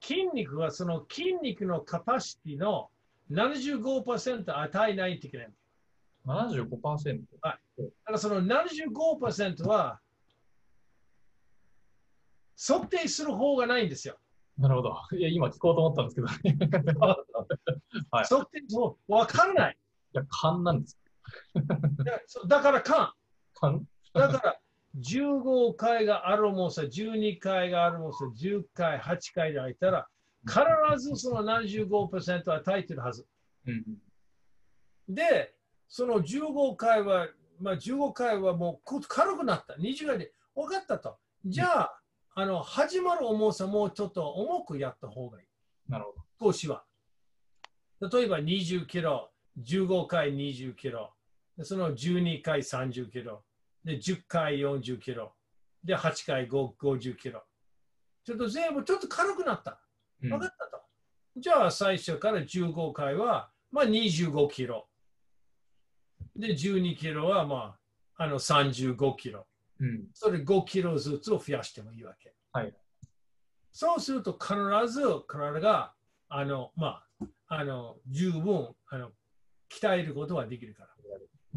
[0.00, 2.90] 筋肉はその筋肉のカパシティの
[3.30, 5.50] 75%与えないといけない。
[6.26, 7.20] 75%。
[7.42, 7.58] だか
[8.06, 10.00] らその75%は
[12.60, 14.16] 測定する方がないんですよ。
[14.58, 14.96] なるほど。
[15.12, 16.94] いや、今聞こうと思ったんですけど、ね、
[18.10, 19.76] はい測定も分からない。
[20.14, 20.98] いや、勘なんです。
[22.48, 23.12] だからかん。
[23.54, 23.86] 勘？
[24.14, 24.60] だから
[24.96, 30.08] 15回がある重さ、12回がある重さ、10回、8回で入ったら、
[30.46, 30.60] 必
[30.98, 33.26] ずその75%は与えてるはず。
[33.66, 33.84] うん。
[35.08, 35.54] で、
[35.88, 37.28] その15回は、
[37.60, 39.74] まあ、15回はもうこ軽くなった。
[39.74, 41.18] 20回で分かったと。
[41.44, 42.00] じゃあ、
[42.34, 45.46] あの始まる重さもうちょっと重くやった方がいい。
[45.90, 46.12] なるほ
[46.46, 46.52] ど。
[46.52, 46.84] 少しは。
[48.00, 51.12] 例えば20キロ、15回20キロ、
[51.56, 53.42] でその12回30キロ、
[53.84, 55.32] で10回40キロ、
[55.84, 57.42] で8回5 50キロ。
[58.24, 59.80] ちょっと全部ちょっと軽くなった。
[60.22, 60.82] うん分かったと。
[61.36, 64.88] じゃあ最初から15回は、まあ、25キロ。
[66.34, 67.76] で、12キロは、ま
[68.16, 69.46] あ、あの35キロ。
[69.80, 70.08] うん。
[70.12, 72.34] それ5キロずつを増やしてもいいわけ。
[72.52, 72.74] はい。
[73.72, 74.54] そうすると必
[74.88, 75.92] ず体が、
[76.28, 79.10] あの、まあ、あの、十分、あの、
[79.70, 80.87] 鍛えることができるから。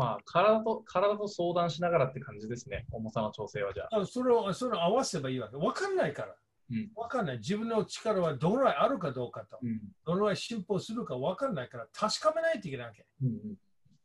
[0.01, 2.87] まあ、体と、体と相談しながらって感じですね。
[2.91, 3.99] 重さの調整はじゃあ。
[3.99, 5.57] あそれを、それを合わせばいいわけ。
[5.57, 6.35] わかんないから。
[6.71, 7.37] うんわかんない。
[7.37, 9.59] 自分の力はどのぐらいあるかどうかと。
[9.61, 9.79] うん。
[10.03, 13.05] どのぐらい進歩するかわかんないから、確かめないといけないわけ。
[13.21, 13.55] うん。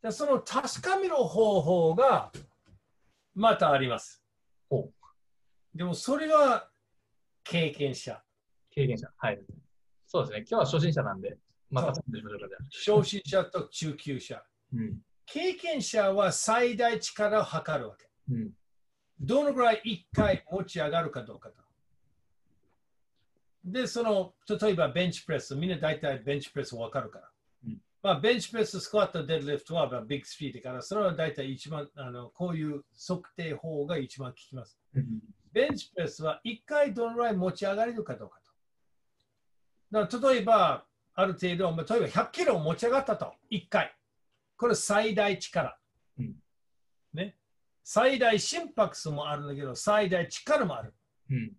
[0.03, 2.31] でその確かめる方法が、
[3.35, 4.23] またあります。
[4.69, 4.91] ほ
[5.75, 6.69] でも、それは
[7.43, 8.23] 経験者。
[8.71, 9.09] 経験者。
[9.17, 9.41] はい。
[10.07, 10.39] そうですね。
[10.41, 11.39] 今日は初心者なんで、
[11.71, 11.93] またあ。
[11.93, 14.43] 初心者と中級者。
[14.75, 15.01] うん。
[15.27, 18.09] 経験者は最大力を測るわけ。
[18.31, 18.51] うん。
[19.21, 21.63] どのぐらい1回持ち上がるかどうかと。
[23.65, 27.31] で、その、例えばベンチプレス、みんな大体ベンチプレス分かるから。
[27.67, 34.79] うんまあ、ベンチプレス、スクワット、デッドリフトはまあビッグスピードだから、それは大体一番、あのこういう測定法が一番効きます。
[34.95, 35.19] うん。
[35.53, 38.53] ベンチプレスは1回どのぐらい持ち上がれるかどうかと。
[39.91, 40.85] だから例えば、
[41.15, 43.93] ある程度、まあ例えば100キロ持ち上がったと、1回。
[44.57, 45.77] これ最大力。
[46.19, 46.35] うん
[47.13, 47.37] ね。
[47.85, 50.95] 最大心拍数もあるんだけど、最大力もある。
[51.31, 51.53] うん。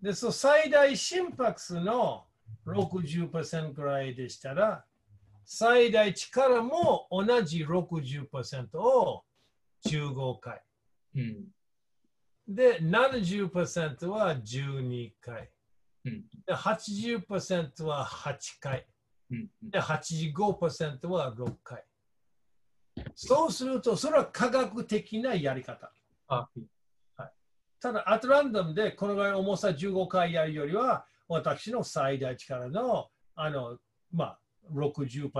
[0.00, 2.26] で、そう最大心拍数の
[2.66, 4.84] 60%くらいでしたら、
[5.44, 9.24] 最大力も同じ60%を
[9.86, 10.62] 15回。
[11.16, 11.44] うん。
[12.48, 15.50] で、70%は12回。
[16.04, 16.24] うん。
[16.46, 18.86] で、80%は8回。
[19.30, 19.50] うん。
[19.62, 21.84] で、85%は6回。
[23.14, 25.92] そうすると、それは科学的なやり方。
[26.28, 26.48] あ、
[27.80, 33.78] ただ、アトランダムでこのぐらいの重さ15回やるよりは、私の最大力の、あの、
[34.12, 34.40] まあ、
[34.72, 35.30] 60%、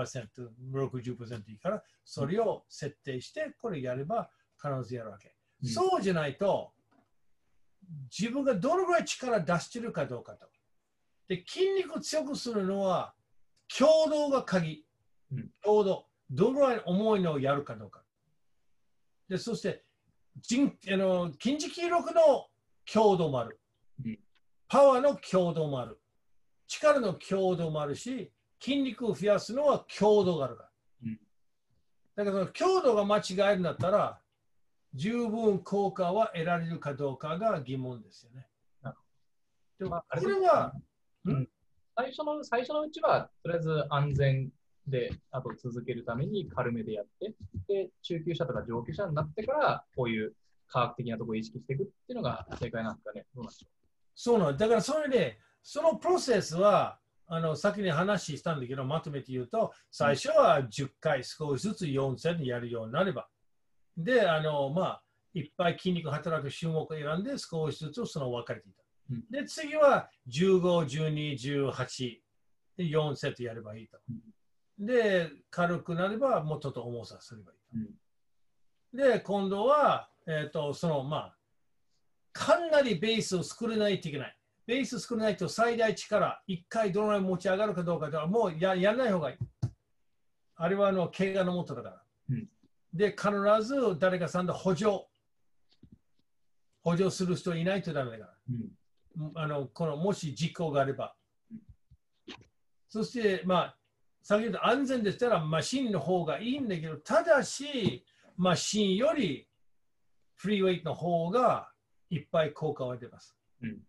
[0.71, 4.29] 60%いいから、それを設定して、これやれば
[4.61, 5.29] 必ずやるわけ。
[5.63, 6.71] うんそうじゃないと、
[8.15, 10.45] 自分がどのぐらい力出してるかどうかと。
[11.27, 13.15] で、筋肉を強くするのは、
[13.67, 14.85] 強度が鍵
[15.31, 15.49] うん。
[15.63, 16.05] 強度。
[16.29, 18.03] どのぐらい重いのをやるかどうか。
[19.29, 19.83] で、そして、
[20.41, 22.47] 人あの筋持久力の
[22.85, 23.59] 強度もある
[24.03, 24.19] うん。
[24.67, 25.99] パワーの強度もある。
[26.67, 30.69] 力の強度もあるし、筋肉を増やすのは強度があるから。
[31.03, 31.19] うん
[32.15, 34.21] だからその強度が間違えるんだったら、
[34.93, 38.47] 十分効果は得られるかどうかが疑問ですよね。
[39.77, 40.71] でもこれは、
[41.25, 41.49] うん？
[41.95, 44.49] 最初の、最初のうちは、とりあえず安全
[44.87, 47.33] で、あと続けるために軽めでやって、
[47.67, 50.33] で、中級者とか上級者になってから、こういう
[50.67, 53.25] 科学的なところを意識していくっていうのが正解なんですかね。
[53.33, 53.67] どうなんでしょ
[54.13, 54.57] そうなの。
[54.57, 63.27] だからそれで、そのプロセスは、あの先に話したんだけど、まとめて言うと、最初は10回少しずつ4戦やるようになれば。
[63.97, 65.03] で、あの、まあ、
[65.33, 68.84] いっぱい筋肉働く種目を選んで少しずつその分かれていた。
[69.09, 70.61] うんで、次は15、
[71.09, 72.17] 12、18
[72.77, 73.97] で4セットやればいいと。
[74.79, 77.85] で、軽くなればもうちょっと重さすればいい
[78.91, 78.97] と。
[78.97, 81.37] で、今度は、えっ、と、その、まあ、
[82.33, 84.37] かなりベースを作れないといけない。
[84.65, 89.37] ベース作れないと最大力、1回どのぐらい持ち上がるかどうかではもうややらない方がいい。
[90.57, 92.03] あれはあの怪我のもとだから。
[92.29, 92.47] うん
[92.95, 93.29] で、必
[93.61, 95.05] ず誰かさんで補助。
[96.81, 98.33] 補助する人いないとダメだから。
[98.51, 98.69] うん。
[99.35, 101.15] あのこのもし事故があれば。
[102.89, 103.77] そして、まあ、
[104.23, 108.05] 先ほど安全でしたらマシンの方がいいんだけど、ただし、
[108.37, 109.47] マシンより
[110.35, 111.69] フリーウェイトの方が
[112.09, 113.35] いっぱい効果は出ます。
[113.61, 113.79] うん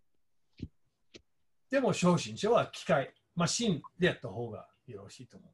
[1.69, 5.45] でも、初心者は機械、マシンでやった方がよろしいと思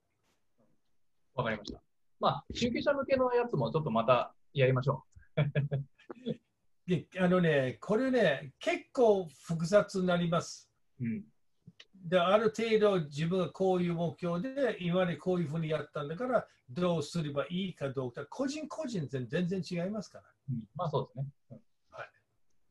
[1.35, 1.39] う。
[1.39, 1.81] わかりました。
[2.19, 5.03] まあ、中級者向けのやつもちょっとまたやりましょ
[6.23, 6.39] で
[7.19, 10.69] あのね、これね、結構複雑になります。
[10.99, 11.05] う。
[11.05, 11.23] うん。
[12.05, 20.23] で、ある程度自分がこういう目標で、今までこういうふうにやったんだから、どうすればいいかどうか、個人個人全全然違いますから。
[20.49, 21.25] うん、まあそうですね。
[21.51, 21.57] うん
[21.91, 22.01] はい。
[22.01, 22.09] わ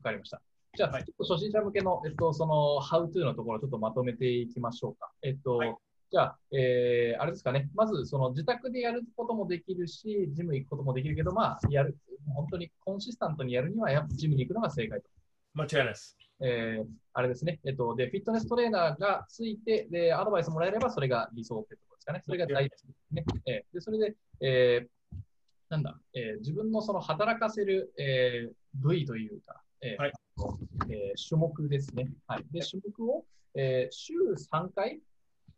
[0.03, 0.41] かりました。
[0.75, 5.11] じゃあ、はいちょっと初心者向けの、えっと、その、How to のところをちょっとまとめていきましょうか。
[5.23, 5.75] えっと、はい
[6.13, 7.71] じゃあ、えー、あれですかね。
[7.73, 11.97] まず、その自宅でやることもできるし、ジム行くこともできるけど、まあ、やる、
[12.33, 15.09] 本当にコンシスタントにやるには、やっぱジムに行くのが正解と。
[15.55, 16.17] 間違いないです。
[16.41, 17.59] えー、あれですね。
[17.65, 22.21] えっと、で、フィットネストレーナーがついて、で、アドバイスもらえれば、それが理想ってところですかね。
[22.25, 23.25] それが大事ですね。
[23.45, 25.17] えーで、それで、えー、
[25.69, 30.13] なんだ、えー自分のその働かせる、えー部位というか、えーはい
[30.89, 32.09] えー種目ですね。
[32.27, 32.45] はい。
[32.51, 34.13] で、種目を、えー週
[34.51, 34.99] 3回、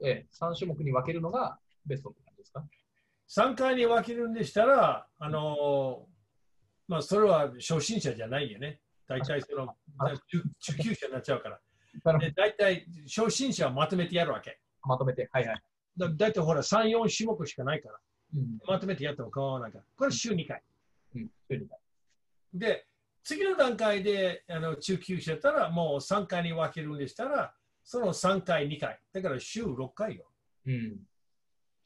[0.03, 2.65] えー、3種目に分けるのがベストって感じですか
[3.29, 6.05] ？3回に分けるんでしたら、あの
[6.87, 8.79] まあ、それは初心者じゃないよね。
[9.07, 12.19] 大体そのあ中中級者になっちゃうから。
[12.19, 14.59] で大体初心者はまとめてやるわけ。
[14.83, 15.29] どまとめて。
[15.31, 15.63] はいはい。
[15.97, 17.99] だ大体ほら3、4種目しかないから。
[18.35, 18.57] うん。
[18.67, 19.83] まとめてやっても構わないから。
[19.95, 20.61] これ週2回。
[21.15, 21.29] うん。
[21.49, 21.79] 週2回。
[22.53, 22.85] で、
[23.23, 28.99] 次の段階であの中級者だったらもう3回に分けるんでしたら、その3回、2回。
[29.13, 30.25] だから週6回よ。
[30.65, 30.97] うん。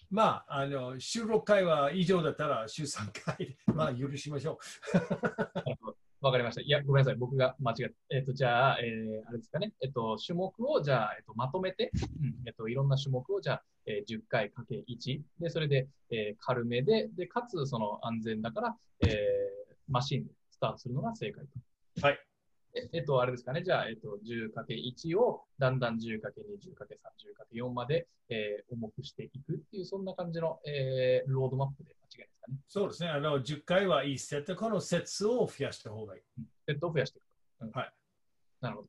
[0.09, 4.57] まあ、あの週6回は以上だったら週3回で、まあ許しましょ
[6.21, 6.61] わかりました。
[6.61, 7.15] いや、ごめんなさい。
[7.15, 7.95] 僕が間違って。
[8.09, 9.73] えっ、と、じゃあ、えー、あれですかね。
[9.81, 11.91] えっ、と、種目を、じゃあ、えっ、と、まとめて、
[12.21, 15.21] うん、えっ、と、いろんな種目を、じゃあ、えー、10回かけ1。
[15.39, 22.05] で、それで、えー、軽めで、で、かつ、その安全だから、えー、マシンでスタートするのが正解と。
[22.05, 22.28] はい。
[22.75, 23.63] ええっと、あれですかね。
[23.63, 26.21] じゃあ、えっと、10×1 をだんだん 10×2、10×3、
[27.53, 32.57] 10×4 まで、えー重くしていくっていう、そんな感じの、えーロードマップで間違いですかね。
[32.59, 32.63] う。
[32.67, 33.09] そうですね。
[33.09, 36.21] あの10回は1セット、この節を増やした方がいい。
[36.67, 37.25] セットを増やしていく
[37.59, 37.65] と。
[37.65, 37.93] うんはい。
[38.61, 38.87] なるほど。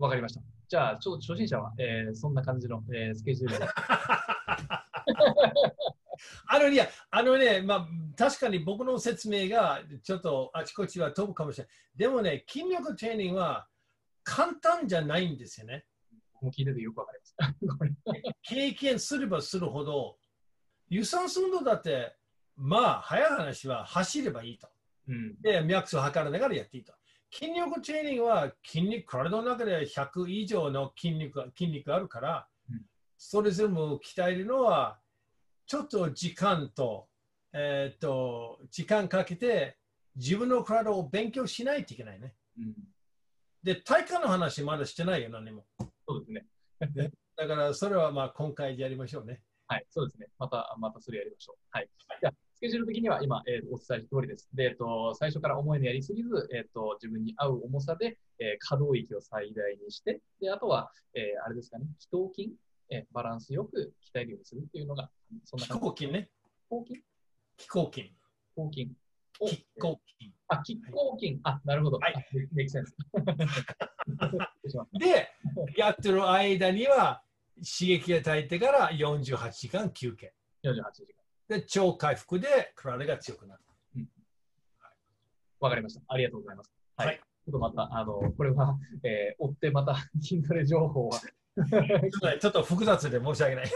[0.00, 0.42] わかりました。
[0.68, 3.66] じゃあ、ちょっと初心者は、えーそんな感じの、えースケジュールで。
[6.46, 11.72] あのいや、あのね、まあ、確かに僕の説明がちょっとあちこちは飛ぶかもしれない。
[11.96, 13.66] でもね、筋力トレーニングは
[14.22, 15.84] 簡単じゃないんですよね。
[16.40, 17.18] もう聞いててよくわかり
[17.66, 18.36] ます。
[18.42, 20.18] 経験すればするほど、
[20.88, 22.16] 有酸素運動だって、
[22.56, 24.68] まあ、早い話は走ればいいと。
[25.08, 25.40] うん。
[25.40, 26.94] で、脈数を測らながらやっていいと。
[27.32, 32.84] 筋力トレーニングは筋肉、体の中で100以上の筋肉が筋肉があるから、うん
[33.16, 34.98] それ全部鍛えるのは、
[35.66, 37.08] ちょっと時間と、
[37.52, 39.78] えーっと、時間かけて
[40.16, 42.34] 自分の体を勉強しないといけないね。
[42.58, 42.74] うん。
[43.62, 45.64] で、体幹の話まだしてないよ、何も。
[46.06, 47.10] そうですね。
[47.36, 49.42] だから、それはまあ今回やりましょうね。
[49.66, 50.28] はい、そうですね。
[50.38, 51.56] また、またそれやりましょう。
[51.70, 51.88] はい。
[52.20, 54.48] じゃあスケジュール的には今、えーお伝えした通りです。
[54.52, 62.52] で、えっと、最初から重いのやりすぎず、えっと、自分に合う重さで、えー可動域を最大にして、で、あとは、えーあれですかね、気頭筋、
[62.90, 65.10] えーバランスよく鍛えるようにするっていうのが、
[65.44, 65.82] そんな気感じ。
[65.82, 66.28] 候筋ね。
[66.68, 67.02] 気頭筋
[67.56, 68.06] 気候筋。
[68.06, 68.14] 気
[68.58, 68.90] 頭筋
[69.40, 70.32] を気候筋。
[70.48, 71.40] あ、気候筋。
[71.42, 71.98] あ、なるほど。
[71.98, 72.20] はいあ。
[72.52, 72.66] メ
[74.98, 75.30] で、
[75.76, 77.22] やってる間には
[77.56, 80.32] 刺激が与えてから48時間休憩。
[80.62, 81.06] た48時
[81.48, 81.50] 間。
[81.58, 83.62] で、超回復で体が強くなる。
[85.60, 86.02] わかりました。
[86.08, 86.72] ありがとうございます。
[86.96, 87.06] はい。
[87.08, 91.20] はいちょっとまた、あの、これは、えー追ってまた筋トレ情報は、
[92.40, 93.70] ちょっと複雑で申し訳ない。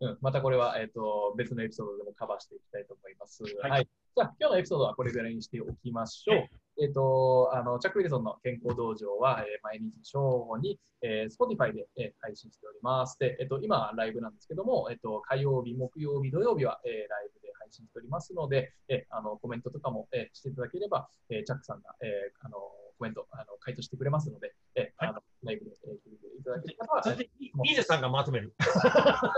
[0.00, 3.42] うん、またこれは、えっ、と、別のエピソードでもカバーしていきたいと思います。
[3.60, 3.70] はい。
[3.70, 6.36] はいじゃあ、今日のエピソードはこれぐらいにしておきましょう。
[6.36, 6.50] はい
[6.80, 13.18] えっ、と、あの、チャック・ウィルソンの健康道場は、えー毎日正午に、えー、Spotify で、えー配信しております。
[13.18, 22.58] で、えっ、と、今はライブなんですけども、えっ、と、火曜日、木曜日、土曜日は、えーライブで配信しておりますので、えーあの、コメントとかも、えーしていただければ、えーチャックさんが、えーあの、
[22.98, 28.54] コメント、あの、回答してくれますので、えーあの、ライブで、えー聞いていただければ、それでミーゼさんがまとめる。
[28.58, 29.32] が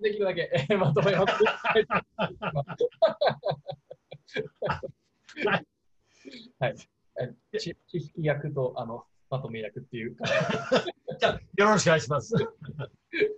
[0.00, 1.34] できるだけ、えーまとめます。
[6.58, 6.74] はい。
[7.20, 10.24] え知知識役とあのまとめ役っていうか、
[11.18, 12.34] じゃあ、よろしくお願いします。
[12.34, 12.46] はい、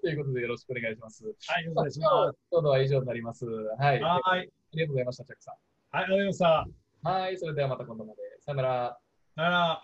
[0.02, 1.24] ということでよろしくお願いします。
[1.70, 3.44] お願いし今ま日のは以上になります。
[3.46, 3.98] はい。
[3.98, 4.04] す。
[4.04, 4.50] あはい。
[4.72, 5.54] りがとうございました、チャックさ
[5.90, 7.11] はい、ありがとうございました。
[7.11, 7.12] ん。
[7.12, 7.38] はい。
[7.38, 8.20] それではまた今度まで。
[8.40, 8.98] さよなら。
[9.37, 9.82] さよなら。